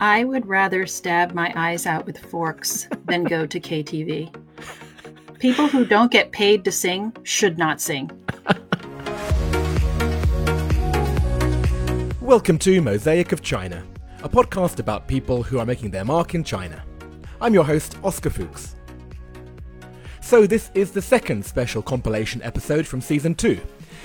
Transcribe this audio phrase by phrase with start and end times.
[0.00, 4.32] I would rather stab my eyes out with forks than go to KTV.
[5.40, 8.08] People who don't get paid to sing should not sing.
[12.20, 13.82] Welcome to Mosaic of China,
[14.22, 16.80] a podcast about people who are making their mark in China.
[17.40, 18.76] I'm your host, Oscar Fuchs.
[20.20, 23.60] So, this is the second special compilation episode from season 2,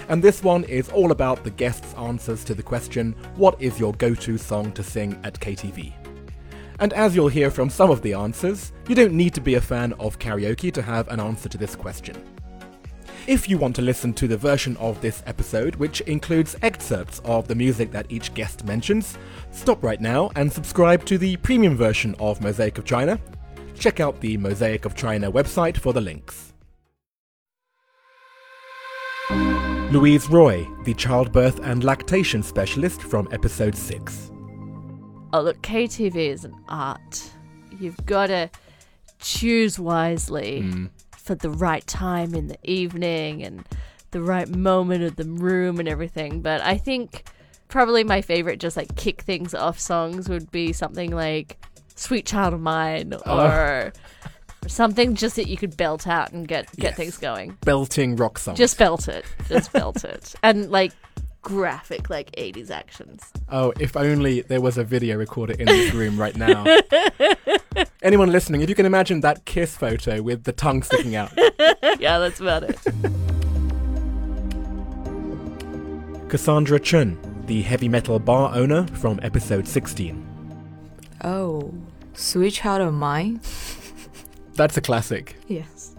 [0.10, 3.94] and this one is all about the guests' answers to the question What is your
[3.94, 5.94] go to song to sing at KTV?
[6.80, 9.62] And as you'll hear from some of the answers, you don't need to be a
[9.62, 12.16] fan of karaoke to have an answer to this question.
[13.26, 17.48] If you want to listen to the version of this episode, which includes excerpts of
[17.48, 19.18] the music that each guest mentions,
[19.52, 23.18] stop right now and subscribe to the premium version of Mosaic of China.
[23.80, 26.53] Check out the Mosaic of China website for the links.
[29.94, 34.32] Louise Roy, the childbirth and lactation specialist from episode 6.
[35.32, 37.30] Oh, look, KTV is an art.
[37.80, 38.50] You've got to
[39.20, 40.90] choose wisely Mm.
[41.16, 43.64] for the right time in the evening and
[44.10, 46.42] the right moment of the room and everything.
[46.42, 47.26] But I think
[47.68, 51.64] probably my favorite, just like kick things off songs, would be something like
[51.96, 53.40] Sweet Child of Mine Oh.
[53.40, 53.52] or.
[53.52, 53.94] or
[54.68, 56.96] Something just that you could belt out and get get Yes.
[56.98, 57.58] things going.
[57.66, 58.56] Belting rock song.
[58.56, 59.26] Just belt it.
[59.48, 60.34] Just belt it.
[60.44, 60.92] And like
[61.42, 63.22] graphic, like 80s actions.
[63.52, 66.64] Oh, if only there was a video recorder in this room right now.
[68.02, 71.32] Anyone listening, if you can imagine that kiss photo with the tongue sticking out.
[72.00, 72.78] yeah, that's about it.
[76.30, 80.26] Cassandra Chun, the heavy metal bar owner from episode 16.
[81.24, 81.74] Oh,
[82.14, 83.40] Sweet Child of Mine?
[84.56, 85.36] That's a classic.
[85.48, 85.96] Yes.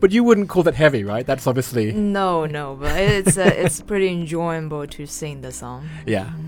[0.00, 1.26] But you wouldn't call that heavy, right?
[1.26, 1.92] That's obviously.
[1.92, 5.88] No, no, but it's uh, it's pretty enjoyable to sing the song.
[6.06, 6.30] Yeah.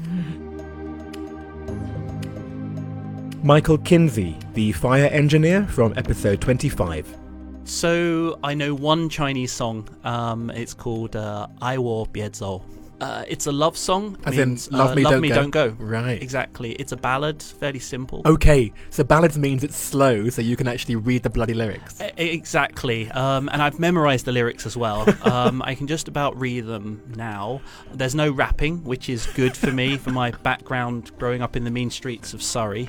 [3.42, 7.18] Michael Kinsey, the fire engineer from episode 25.
[7.64, 9.88] So I know one Chinese song.
[10.04, 12.62] Um, it's called uh, "Ai Wo Bie Zou."
[13.02, 14.16] Uh, it's a love song.
[14.24, 15.34] As in, Love uh, Me, love Don't me Go.
[15.34, 15.68] don't go.
[15.78, 16.22] Right.
[16.22, 16.72] Exactly.
[16.74, 18.22] It's a ballad, fairly simple.
[18.24, 22.00] Okay, so ballads means it's slow, so you can actually read the bloody lyrics.
[22.00, 25.06] E- Exactly, um, and I've memorized the lyrics as well.
[25.32, 27.60] Um, I can just about read them now.
[27.94, 31.70] There's no rapping, which is good for me for my background growing up in the
[31.70, 32.88] mean streets of Surrey.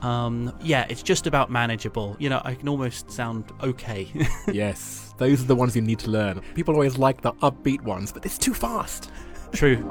[0.00, 2.16] Um, yeah, it's just about manageable.
[2.18, 4.08] You know, I can almost sound okay.
[4.52, 6.40] yes, those are the ones you need to learn.
[6.54, 9.10] People always like the upbeat ones, but it's too fast.
[9.52, 9.88] True.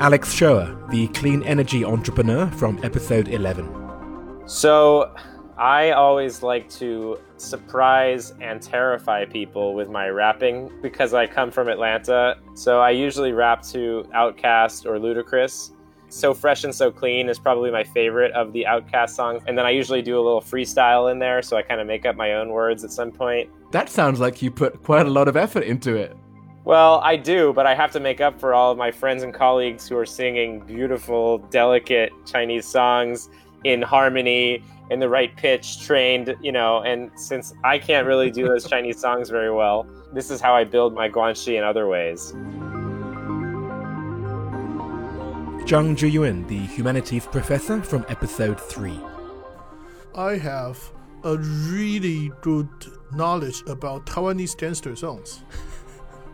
[0.00, 4.42] Alex Shoer, the clean energy entrepreneur from episode 11.
[4.46, 5.14] So,
[5.56, 11.68] I always like to surprise and terrify people with my rapping because I come from
[11.68, 12.36] Atlanta.
[12.54, 15.70] So, I usually rap to Outkast or Ludacris.
[16.08, 19.42] So Fresh and So Clean is probably my favorite of the Outkast songs.
[19.46, 22.04] And then I usually do a little freestyle in there, so I kind of make
[22.04, 23.48] up my own words at some point.
[23.70, 26.14] That sounds like you put quite a lot of effort into it.
[26.64, 29.34] Well, I do, but I have to make up for all of my friends and
[29.34, 33.28] colleagues who are singing beautiful, delicate Chinese songs
[33.64, 36.78] in harmony, in the right pitch, trained, you know.
[36.82, 40.62] And since I can't really do those Chinese songs very well, this is how I
[40.62, 42.32] build my guanxi in other ways.
[45.66, 49.00] Zhang Zhuyuan, the humanities professor from episode 3.
[50.14, 50.78] I have
[51.24, 52.68] a really good
[53.12, 55.42] knowledge about Taiwanese gangster songs.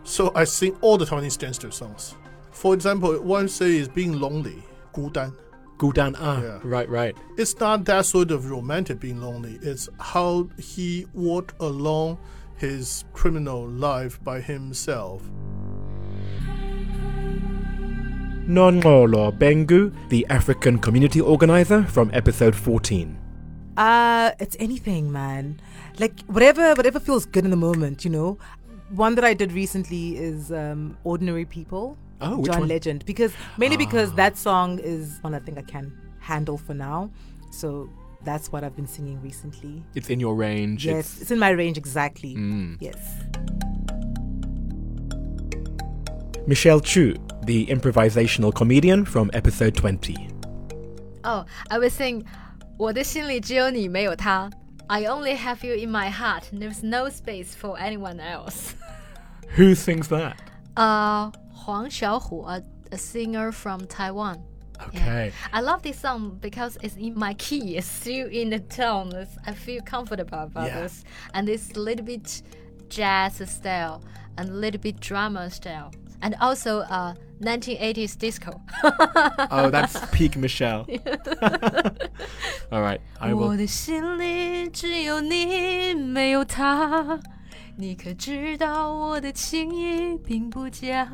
[0.09, 2.15] so I sing all the Taiwanese gangster songs.
[2.51, 5.31] For example, one say is being lonely, 孤单.
[5.77, 6.59] Gudan Ah, Yeah.
[6.63, 7.15] right, right.
[7.37, 9.59] It's not that sort of romantic being lonely.
[9.61, 12.17] It's how he walked along
[12.57, 15.21] his criminal life by himself.
[18.47, 23.15] Nonolo Bengu, the African community organizer from episode 14.
[23.77, 25.61] Uh, it's anything, man.
[25.99, 28.37] Like whatever, whatever feels good in the moment, you know
[28.90, 32.68] One that I did recently is um, "Ordinary People," Oh, which John one?
[32.68, 34.16] Legend, because mainly because Ah.
[34.16, 37.10] that song is one I think I can handle for now.
[37.50, 37.88] So
[38.24, 39.82] that's what I've been singing recently.
[39.94, 40.86] It's in your range.
[40.86, 42.34] Yes, It's, it's in my range exactly.
[42.36, 42.76] Mm.
[42.80, 42.96] Yes.
[46.46, 47.14] Michelle Chu,
[47.46, 50.28] the improvisational comedian from episode 20.
[51.24, 52.22] Oh, I will sing
[52.76, 54.50] 我的心里只有你没有他
[54.89, 56.49] I only have you in my heart.
[56.51, 58.75] There's no space for anyone else.
[59.49, 60.41] Who sings that?
[60.75, 64.43] Uh, Huang Xiaohu, a, a singer from Taiwan.
[64.87, 65.31] Okay.
[65.51, 67.75] I love this song because it's in my key.
[67.77, 69.13] It's still in the tone.
[69.13, 70.81] It's, I feel comfortable about Yeah.
[70.81, 71.03] this,
[71.33, 72.41] and it's a little bit
[72.87, 74.01] jazz style
[74.37, 75.91] and a little bit drama style
[76.22, 78.60] and also uh, 1980s disco.
[79.50, 80.86] Oh, that's peak Michelle.
[82.72, 83.56] All right, I 我 will.
[83.56, 87.18] 的心里只有你，没有他。
[87.76, 91.08] 你可知道我的情意并不假？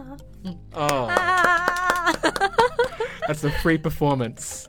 [0.74, 2.12] Oh, 啊
[3.26, 4.66] that's a free performance.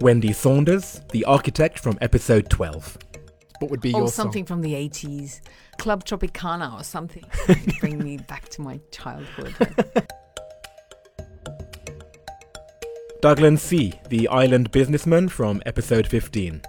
[0.00, 2.98] Wendy Saunders, the architect from episode 12.
[3.59, 5.41] What would be or your something from the 80s.
[5.77, 7.25] Club Tropicana or something.
[7.79, 9.55] Bring me back to my childhood.
[9.57, 10.05] song?
[13.21, 16.61] Douglas C., the island businessman from episode 15.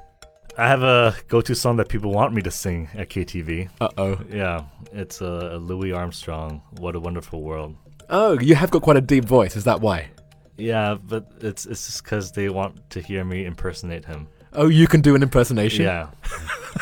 [0.57, 3.69] I have a go-to song that people want me to sing at KTV.
[3.81, 4.21] Uh oh.
[4.31, 6.63] Yeah, it's uh, Louis Armstrong.
[6.79, 7.77] What a wonderful world.
[8.09, 9.55] Oh, you have got quite a deep voice.
[9.57, 10.09] Is that why?
[10.57, 14.27] Yeah, but it's it's just because they want to hear me impersonate him.
[14.53, 15.85] Oh, you can do an impersonation?
[15.85, 16.09] Yeah.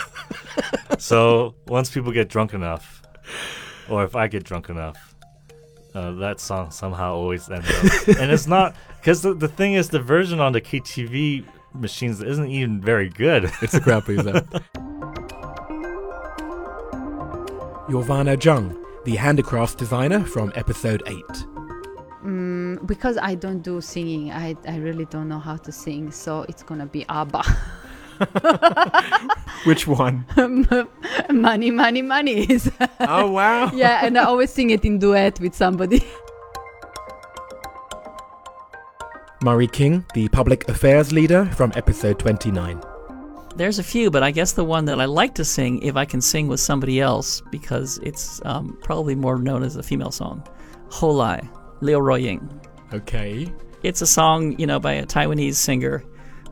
[0.98, 3.02] so once people get drunk enough,
[3.88, 5.14] or if I get drunk enough,
[5.94, 8.08] uh, that song somehow always ends up.
[8.20, 12.48] and it's not because the, the thing is the version on the KTV machines isn't
[12.48, 13.50] even very good.
[13.62, 14.46] It's a crowd pleaser.
[17.88, 21.24] Yorvana Jung, the handicrafts designer from episode 8.
[22.24, 22.55] Mm,
[22.86, 26.62] because I don't do singing, I, I really don't know how to sing, so it's
[26.62, 27.42] gonna be ABBA.
[29.64, 30.24] Which one?
[31.30, 32.44] money, money, money.
[32.50, 32.70] is-
[33.00, 33.70] Oh, wow.
[33.74, 36.02] yeah, and I always sing it in duet with somebody.
[39.42, 42.80] Murray King, the public affairs leader from episode 29.
[43.54, 46.04] There's a few, but I guess the one that I like to sing if I
[46.04, 50.42] can sing with somebody else because it's um, probably more known as a female song.
[50.88, 51.46] Houlai,
[51.80, 52.48] Liu Ruoying.
[52.92, 53.52] Okay.
[53.82, 56.04] It's a song, you know, by a Taiwanese singer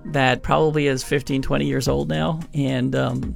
[0.06, 2.40] that probably is 15, 20 years old now.
[2.52, 3.34] And, um,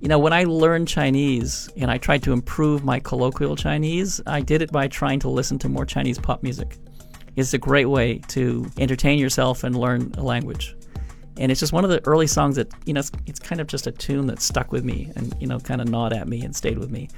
[0.00, 4.40] you know, when I learned Chinese and I tried to improve my colloquial Chinese, I
[4.40, 6.76] did it by trying to listen to more Chinese pop music.
[7.36, 10.76] It's a great way to entertain yourself and learn a language.
[11.36, 13.66] And it's just one of the early songs that, you know, it's, it's kind of
[13.66, 16.42] just a tune that stuck with me and, you know, kind of gnawed at me
[16.42, 17.08] and stayed with me.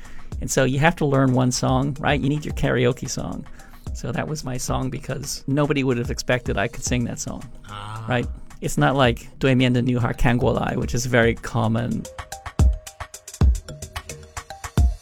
[0.41, 2.19] And so you have to learn one song, right?
[2.19, 3.47] You need your karaoke song.
[3.97, 7.43] So that was my song because nobody would have expected I could sing that song.
[7.71, 8.05] Ah.
[8.07, 8.27] Right?
[8.61, 12.03] It's not like 对面的女孩看过来, which is very common.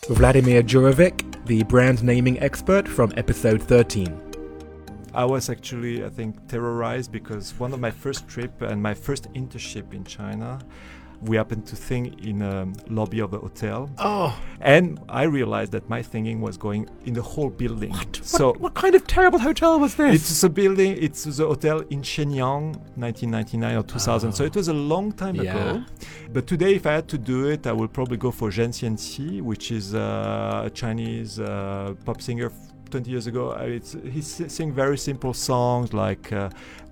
[0.09, 4.17] Vladimir Djurovic, the brand naming expert from episode 13.
[5.13, 9.27] I was actually, I think, terrorized because one of my first trip and my first
[9.35, 10.61] internship in China,
[11.25, 13.91] we happened to sing in a lobby of a hotel.
[13.99, 14.39] Oh.
[14.61, 17.95] And I realized that my singing was going in the whole building.
[18.23, 20.15] So what, what kind of terrible hotel was this?
[20.15, 20.97] It's a building.
[21.01, 24.33] It's the hotel in Shenyang, 1999 or 2000.
[24.33, 25.43] So it was a long time Yeah.
[25.43, 25.85] ago.
[26.33, 29.41] But today, if I had to do it, I would probably go for Ren Xianqi,
[29.43, 32.51] which is uh, a Chinese uh, pop singer.
[32.95, 33.51] 20 years ago.
[33.51, 36.49] Uh, it's, he sing very simple songs like uh,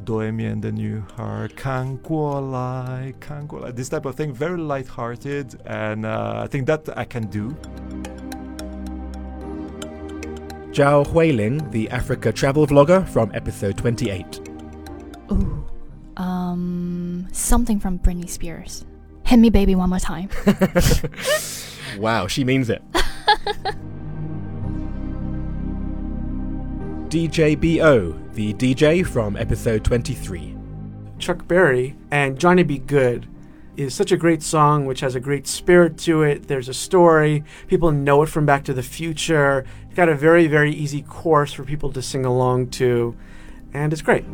[0.08, 6.04] and the New Heart, Kan Lai, Kan Lai, this type of thing, very light-hearted, and
[6.04, 7.50] uh, I think that I can do.
[10.72, 14.40] Zhao Huiling, the Africa travel vlogger from episode 28.
[15.30, 15.64] Ooh,
[16.16, 18.84] um, something from Britney Spears.
[19.24, 20.30] Hit me, baby, one more time.
[21.98, 22.82] wow, she means it.
[27.12, 30.56] DJ BO, the DJ from episode 23.
[31.18, 32.78] Chuck Berry and Johnny B.
[32.78, 33.28] Goode
[33.76, 36.48] is such a great song which has a great spirit to it.
[36.48, 37.44] There's a story.
[37.68, 39.66] People know it from Back to the Future.
[39.84, 43.14] It's got a very, very easy chorus for people to sing along to,
[43.74, 44.24] and it's great.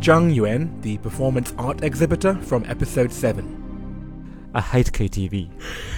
[0.00, 3.61] Zhang Yuan, the performance art exhibitor from episode 7.
[4.54, 5.50] I hate KTV.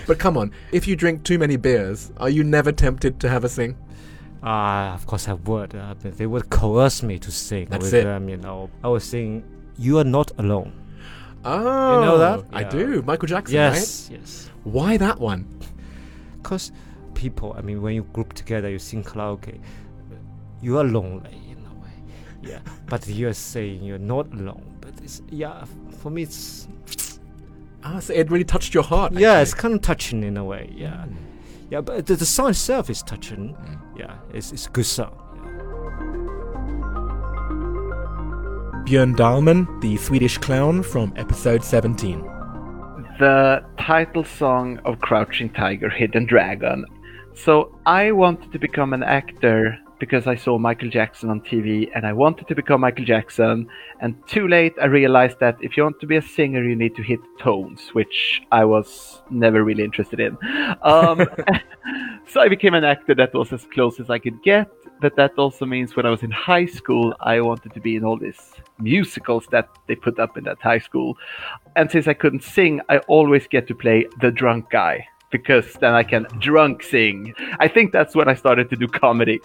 [0.06, 3.44] But come on, if you drink too many beers, are you never tempted to have
[3.44, 3.76] a sing?
[4.42, 5.74] Ah, of course I would.
[5.74, 8.04] Uh, but they would coerce me to sing That's with it.
[8.04, 8.70] them, you know.
[8.84, 9.42] I was sing
[9.78, 10.72] You Are Not Alone.
[11.44, 11.58] Oh,
[12.00, 12.44] you know that?
[12.52, 12.68] I Yeah.
[12.70, 13.02] do.
[13.02, 14.20] Michael Jackson, Yes, right?
[14.20, 14.50] yes.
[14.64, 15.46] Why that one?
[16.42, 16.72] Because
[17.14, 19.60] people, I mean, when you group together, you sing karaoke,
[20.62, 21.96] you are lonely in a way.
[22.42, 22.60] Yeah.
[22.88, 24.76] but you're saying you're not alone.
[24.80, 25.64] But it's, yeah,
[25.98, 26.68] for me, it's.
[27.84, 29.12] Ah, so it really touched your heart.
[29.12, 29.42] Yeah, actually.
[29.42, 30.72] it's kind of touching in a way.
[30.74, 31.04] Yeah.
[31.70, 33.56] Yeah, but the, the song itself is touching.
[33.96, 35.12] Yeah, it's, it's a good song.
[38.86, 42.20] Björn Dahlman, the Swedish clown from episode 17.
[43.18, 46.84] the title song of Crouching Tiger, Hidden Dragon.
[47.34, 52.06] So I wanted to become an actor because I saw Michael Jackson on TV and
[52.06, 53.68] I wanted to become Michael Jackson.
[54.00, 56.96] And too late, I realized that if you want to be a singer, you need
[56.96, 60.36] to hit tones, which I was never really interested in.
[60.82, 61.26] Um,
[62.26, 64.70] so I became an actor that was as close as I could get.
[65.00, 68.04] But that also means when I was in high school, I wanted to be in
[68.04, 71.18] all these musicals that they put up in that high school.
[71.76, 75.94] And since I couldn't sing, I always get to play the drunk guy because then
[75.94, 77.34] I can drunk sing.
[77.58, 79.40] I think that's when I started to do comedy.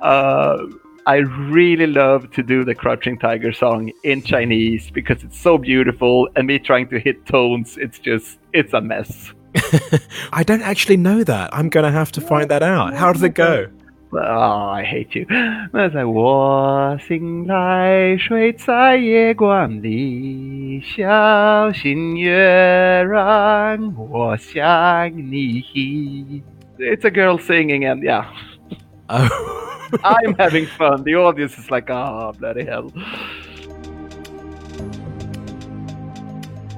[0.00, 0.56] Uh,
[1.04, 6.30] I really love to do the Crouching Tiger song in Chinese because it's so beautiful,
[6.34, 9.34] and me trying to hit tones, it's just, it's a mess.
[10.32, 11.54] I don't actually know that.
[11.54, 12.94] I'm going to have to find that out.
[12.94, 13.68] How does it go?
[14.11, 15.25] Oh, I hate you.
[15.73, 26.41] 那在我醒来，睡在夜光里，小心月让我想你。
[26.79, 28.25] It's a girl singing, and yeah.
[29.09, 31.03] I'm having fun.
[31.03, 32.91] The audience is like, oh, bloody hell.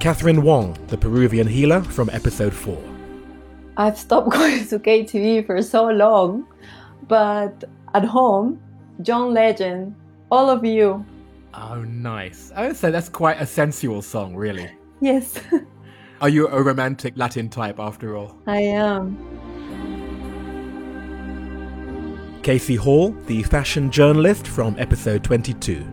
[0.00, 2.76] Catherine Wong, the Peruvian healer from episode 4.
[3.76, 6.44] I've stopped going to KTV for so long,
[7.07, 8.61] but at home,
[9.01, 9.95] John Legend,
[10.31, 11.05] all of you.
[11.53, 12.51] Oh, nice.
[12.55, 14.69] I would say that's quite a sensual song, really.
[15.01, 15.39] Yes,
[16.21, 18.37] Are you a romantic Latin type after all?
[18.47, 19.17] I am.
[22.41, 25.85] Casey Hall, the fashion journalist from episode 22.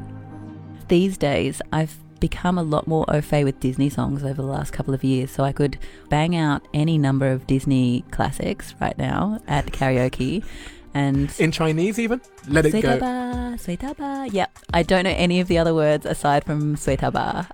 [0.87, 4.73] These days, I've become a lot more au fait with Disney songs over the last
[4.73, 5.76] couple of years, so I could
[6.09, 10.45] bang out any number of Disney classics right now at karaoke.
[10.94, 12.99] And in Chinese, even let it go.
[12.99, 14.32] Suetaba, suetaba.
[14.32, 17.46] Yep, I don't know any of the other words aside from suetaba.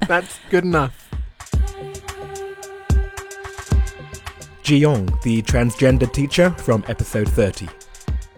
[0.08, 1.08] That's good enough.
[4.62, 7.68] Jiyoung, the transgender teacher from episode 30.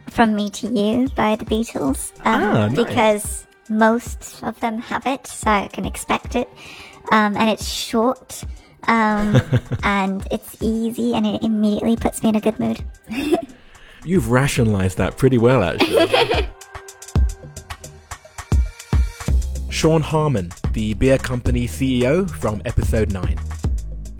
[0.09, 2.12] From Me to You by the Beatles.
[2.25, 2.77] Um, Ah, nice.
[2.77, 6.49] Because most of them have it, so I can expect it.
[7.11, 8.45] Um, and it's short.
[8.87, 9.41] Um,
[9.83, 12.85] and it's easy and it immediately puts me in a good mood.
[14.04, 16.49] You've rationalized that pretty well, actually.
[19.71, 23.38] Sean Harmon, the beer company CEO from episode 9.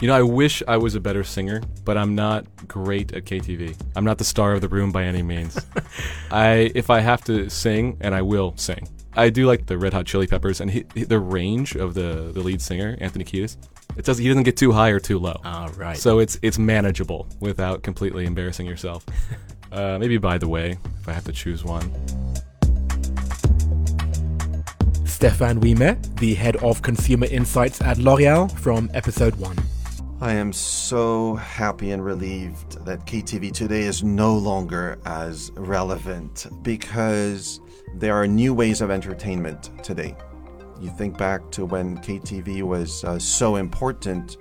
[0.01, 3.77] You know, I wish I was a better singer, but I'm not great at KTV.
[3.97, 5.59] I'm not the star of the room by any means.
[6.31, 8.89] I, if I have to sing, and I will sing.
[9.15, 12.31] I do like the Red Hot Chili Peppers, and he, he- the range of the,
[12.33, 13.57] the lead singer, Anthony Kiedis,
[13.97, 15.39] it does he doesn't get too high or too low.
[15.45, 15.97] Ah, right.
[15.97, 19.05] So it's it's manageable without completely embarrassing yourself.
[19.73, 21.91] uh, maybe by the way, if I have to choose one.
[25.07, 29.57] Stefan Wiemer, the head of consumer insights at L'Oreal from episode 1.
[30.23, 37.61] I am so happy and relieved that KTV today is no longer as relevant because
[37.95, 40.17] there are new ways of entertainment today.
[40.81, 44.37] You think back to when KTV was uh, so important,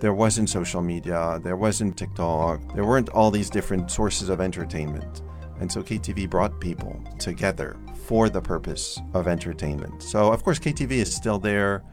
[0.00, 5.22] there wasn't social media, there wasn't TikTok, there weren't all these different sources of entertainment.
[5.60, 7.76] And so KTV brought people together
[8.06, 10.02] for the purpose of entertainment.
[10.02, 11.84] So, of course, KTV is still there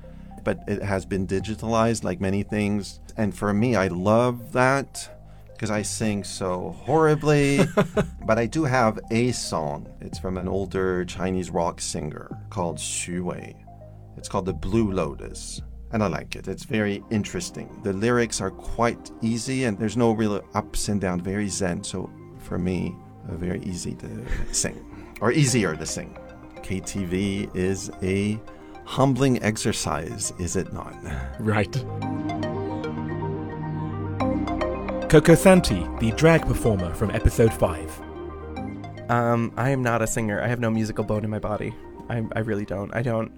[0.47, 3.01] but it has been digitalized like many things.
[3.17, 7.59] And for me, I love that because I sing so horribly.
[8.25, 9.89] but I do have a song.
[9.99, 13.57] It's from an older Chinese rock singer called Xu Wei.
[14.15, 15.61] It's called The Blue Lotus.
[15.91, 16.47] And I like it.
[16.47, 17.79] It's very interesting.
[17.83, 21.83] The lyrics are quite easy and there's no real ups and downs, very zen.
[21.83, 22.95] So for me,
[23.29, 24.83] uh, very easy to sing
[25.21, 26.17] or easier to sing.
[26.57, 28.39] KTV is a
[28.85, 30.95] humbling exercise, is it not?
[31.39, 31.71] Right.
[35.09, 38.01] Coco Santi, the drag performer from episode 5.
[39.09, 40.41] Um, I am not a singer.
[40.41, 41.73] I have no musical bone in my body.
[42.09, 42.93] I, I really don't.
[42.93, 43.31] I don't.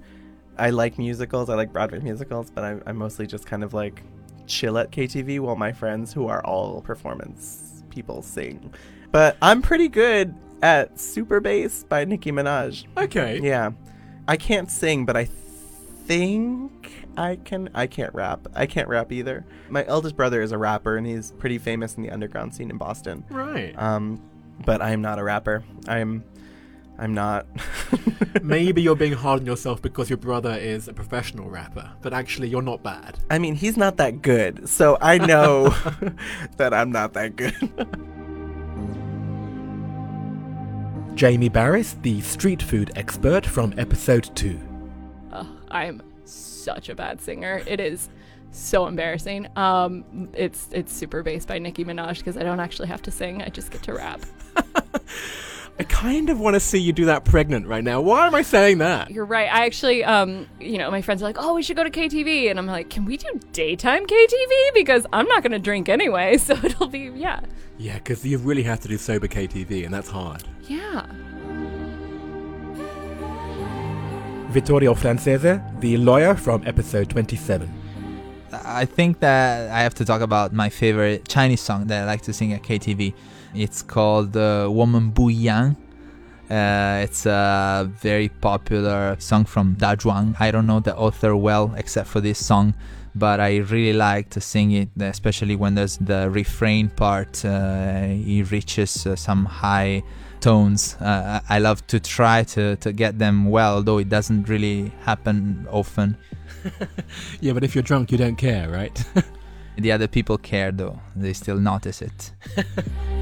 [0.59, 1.49] I like musicals.
[1.49, 4.03] I like Broadway musicals, but I, I mostly just kind of like
[4.45, 8.73] chill at KTV while my friends, who are all performance people, sing.
[9.11, 12.85] But I'm pretty good at Super Bass by Nicki Minaj.
[12.97, 13.39] Okay.
[13.41, 13.71] Yeah.
[14.27, 17.69] I can't sing, but I think I can.
[17.73, 18.47] I can't rap.
[18.55, 19.45] I can't rap either.
[19.69, 22.77] My eldest brother is a rapper, and he's pretty famous in the underground scene in
[22.77, 23.23] Boston.
[23.29, 23.73] Right.
[23.77, 24.21] Um,
[24.65, 25.63] but I'm not a rapper.
[25.87, 26.23] I'm.
[26.99, 27.47] I'm not.
[28.43, 32.49] Maybe you're being hard on yourself because your brother is a professional rapper, but actually
[32.49, 33.17] you're not bad.
[33.29, 35.69] I mean, he's not that good, so I know
[36.57, 37.55] that I'm not that good.
[41.15, 44.59] Jamie Barys, the street food expert from episode 2.
[45.31, 47.61] Ugh, I'm such a bad singer.
[47.65, 48.09] It is
[48.51, 49.47] so embarrassing.
[49.55, 53.41] Um, it's it's super bass by Nicki Minaj because I don't actually have to sing.
[53.41, 54.21] I just get to rap.
[55.79, 58.01] I kind of want to see you do that pregnant right now.
[58.01, 59.11] Why am I saying that?
[59.11, 59.47] You're right.
[59.51, 62.49] I actually, um, you know, my friends are like, "Oh, we should go to KTV,"
[62.49, 64.73] and I'm like, "Can we do daytime KTV?
[64.73, 67.39] Because I'm not going to drink anyway, so it'll be yeah,
[67.77, 70.43] Yeah, because you really have to do sober KTV, and that's hard.
[70.67, 71.05] yeah."
[74.49, 77.71] Vittorio Francese, the lawyer from episode 27.
[78.51, 82.23] I think that I have to talk about my favorite Chinese song that I like
[82.23, 83.13] to sing at KTV.
[83.53, 85.75] It's called uh, "Woman Bu Yang."
[86.49, 90.35] Uh, it's a very popular song from Da Zhuang.
[90.39, 92.73] I don't know the author well except for this song,
[93.13, 97.45] but I really like to sing it, especially when there's the refrain part.
[97.45, 100.01] Uh, it reaches uh, some high
[100.41, 100.95] tones.
[100.99, 104.91] Uh, I I love to try to, to get them well, though it doesn't really
[105.05, 106.17] happen often.
[107.41, 109.03] Yeah, but if you're drunk, you don't care, right?
[109.77, 112.33] The other people care though, they still notice it.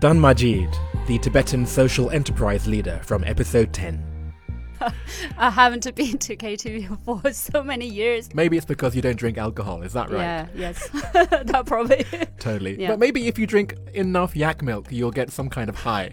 [0.00, 0.74] Dan Majid,
[1.06, 4.32] the Tibetan social enterprise leader from episode 10.
[5.36, 8.34] I haven't been to KTV for so many years.
[8.34, 10.22] Maybe it's because you don't drink alcohol, is that right?
[10.22, 10.88] Yeah, yes.
[11.12, 12.06] that probably.
[12.38, 12.80] Totally.
[12.80, 12.88] Yeah.
[12.88, 16.12] But maybe if you drink enough yak milk, you'll get some kind of high.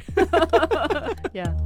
[1.31, 1.57] yeah.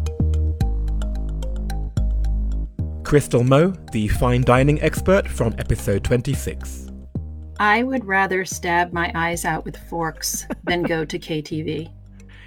[3.03, 6.91] Crystal Mo, the fine dining expert from episode 26.
[7.59, 11.91] I would rather stab my eyes out with forks than go to KTV.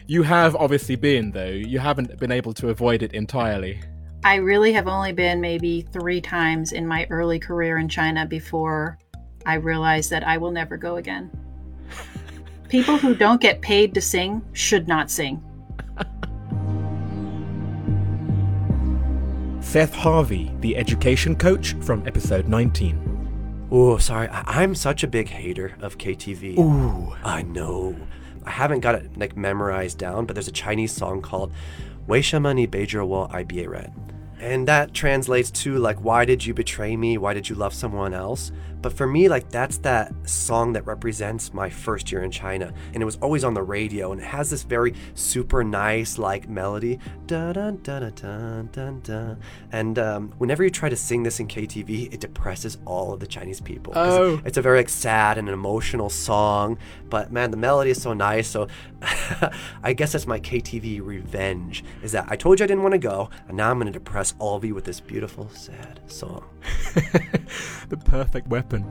[0.07, 1.47] You have obviously been, though.
[1.49, 3.81] You haven't been able to avoid it entirely.
[4.23, 8.99] I really have only been maybe three times in my early career in China before
[9.47, 11.31] I realized that I will never go again.
[12.69, 15.43] People who don't get paid to sing should not sing.
[19.61, 23.67] Seth Harvey, the education coach from episode 19.
[23.71, 24.29] Oh, sorry.
[24.29, 26.59] I- I'm such a big hater of KTV.
[26.59, 27.15] Ooh.
[27.25, 27.97] I know.
[28.45, 31.53] I haven't got it like memorized down, but there's a Chinese song called
[32.07, 33.93] Weishama ni beijia wo i bie red.
[34.39, 37.17] And that translates to like why did you betray me?
[37.19, 38.53] Why did you love someone else?
[38.85, 42.71] But for me, like that's that song that represents my first year in China.
[42.93, 46.51] And it was always on the radio and it has this very super nice like
[46.51, 46.99] melody.
[47.27, 49.41] Dun dun dun dun dun dun.
[49.73, 53.27] And um, whenever you try to sing this in KTV, it depresses all of the
[53.27, 53.95] Chinese people.
[53.97, 54.39] Oh.
[54.45, 56.77] It's a very like, sad and an emotional song.
[57.09, 58.49] But man, the melody is so nice.
[58.49, 58.69] So
[59.83, 61.85] I guess that's my KTV revenge.
[62.03, 63.99] Is that I told you I didn't want to go, and now I'm going to
[63.99, 66.45] depress all of you with this beautiful, sad song.
[67.89, 68.85] the perfect weapon.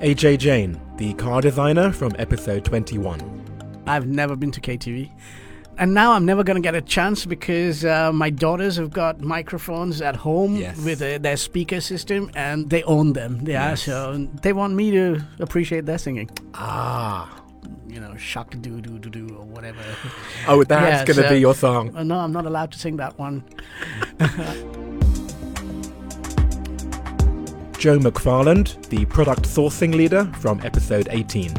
[0.00, 3.82] AJ Jane, the car designer from episode 21.
[3.86, 5.10] I've never been to KTV.
[5.78, 9.20] And now I'm never going to get a chance because uh, my daughters have got
[9.20, 10.78] microphones at home Yes.
[10.82, 13.40] with uh, their speaker system and they own them.
[13.46, 13.82] Yeah, Yes.
[13.82, 16.30] so they want me to appreciate their singing.
[16.54, 17.42] Ah.
[17.96, 19.80] You know, shock doo doo doo doo or whatever.
[20.48, 21.96] Oh, that's gonna be your song.
[21.96, 23.42] Uh, no, I'm not allowed to sing that one.
[27.78, 31.54] Joe McFarland, the product sourcing leader from episode 18.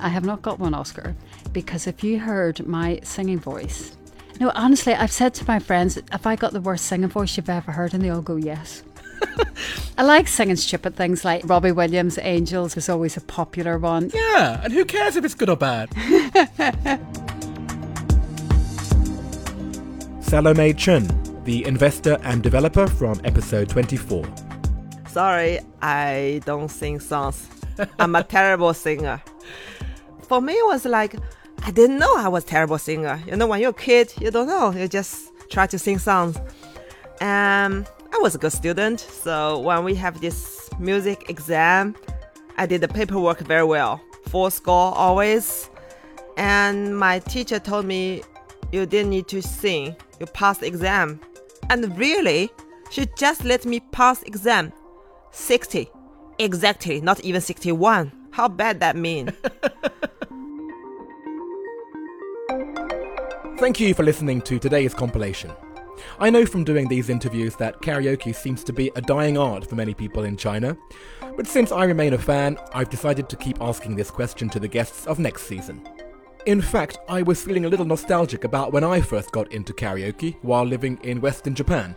[0.00, 1.14] I have not got one Oscar
[1.52, 3.94] because if you heard my singing voice,
[4.40, 7.50] no, honestly, I've said to my friends, if I got the worst singing voice you've
[7.50, 8.84] ever heard, and they all go yes.
[9.98, 14.10] I like singing stupid things like Robbie Williams' Angels is always a popular one.
[14.14, 15.90] Yeah, and who cares if it's good or bad?
[20.20, 21.08] Salome Chen,
[21.44, 24.24] the investor and developer from episode 24.
[25.08, 27.48] Sorry, I don't sing songs.
[27.98, 29.22] I'm a terrible singer.
[30.22, 31.16] For me, it was like
[31.64, 33.20] I didn't know I was terrible singer.
[33.26, 34.70] You know, when you're a kid, you don't know.
[34.70, 36.36] You just try to sing songs.
[37.20, 37.86] Um,
[38.18, 41.94] I was a good student, so when we have this music exam,
[42.56, 44.00] I did the paperwork very well.
[44.26, 45.70] Full score always.
[46.36, 48.24] And my teacher told me
[48.72, 49.94] you didn't need to sing.
[50.18, 51.20] You passed the exam.
[51.70, 52.50] And really,
[52.90, 54.72] she just let me pass exam.
[55.30, 55.88] 60.
[56.40, 58.10] Exactly, not even 61.
[58.32, 59.28] How bad that mean?
[63.58, 65.52] Thank you for listening to today's compilation.
[66.18, 69.74] I know from doing these interviews that karaoke seems to be a dying art for
[69.74, 70.76] many people in China,
[71.36, 74.68] but since I remain a fan, I've decided to keep asking this question to the
[74.68, 75.86] guests of next season.
[76.46, 80.36] In fact, I was feeling a little nostalgic about when I first got into karaoke
[80.42, 81.96] while living in Western Japan,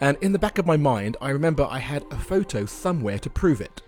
[0.00, 3.30] and in the back of my mind, I remember I had a photo somewhere to
[3.30, 3.82] prove it.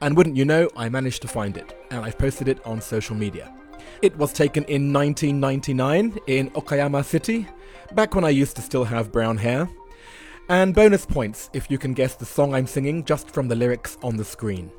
[0.00, 3.16] And wouldn't you know, I managed to find it, and I've posted it on social
[3.16, 3.52] media.
[4.02, 7.46] It was taken in 1999 in Okayama City,
[7.94, 9.68] back when I used to still have brown hair.
[10.48, 13.98] And bonus points if you can guess the song I'm singing just from the lyrics
[14.02, 14.70] on the screen.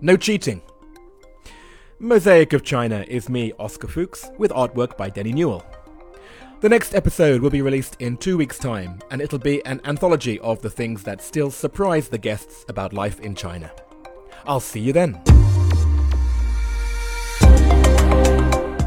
[0.00, 0.62] No cheating!
[1.98, 5.64] Mosaic of China is me, Oscar Fuchs, with artwork by Denny Newell.
[6.60, 10.38] The next episode will be released in two weeks' time, and it'll be an anthology
[10.40, 13.70] of the things that still surprise the guests about life in China.
[14.46, 15.22] I'll see you then.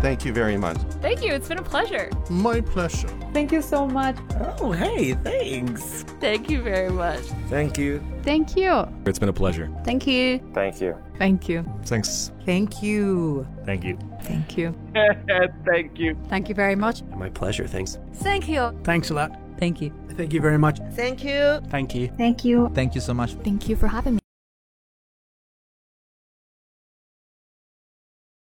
[0.02, 0.78] Thank you very much.
[1.02, 1.34] Thank you.
[1.34, 2.10] It's been a pleasure.
[2.30, 3.10] My pleasure.
[3.34, 4.16] Thank you so much.
[4.60, 6.04] Oh, hey, thanks.
[6.22, 7.22] Thank you very much.
[7.50, 8.02] Thank you.
[8.24, 8.88] Thank you.
[9.06, 9.70] It's been a pleasure.
[9.84, 10.40] Thank you.
[10.54, 10.96] Thank you.
[11.18, 11.66] Thank you.
[11.84, 12.32] Thanks.
[12.46, 13.46] Thank you.
[13.66, 13.98] Thank you.
[14.22, 14.74] Thank you.
[15.66, 16.18] Thank you.
[16.30, 17.04] Thank you very much.
[17.16, 17.68] My pleasure.
[17.68, 17.98] Thanks.
[18.14, 18.72] Thank you.
[18.84, 19.38] Thanks a lot.
[19.60, 19.92] Thank you.
[20.12, 20.80] Thank you very much.
[20.94, 21.60] Thank you.
[21.70, 22.08] Thank you.
[22.18, 22.70] Thank you.
[22.74, 23.34] Thank you so much.
[23.34, 24.20] Thank you for having me.